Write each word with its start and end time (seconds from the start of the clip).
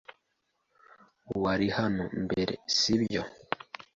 Wari 1.41 1.67
hano 1.77 2.03
mbere, 2.23 2.53
si 2.77 2.93
byo? 3.01 3.23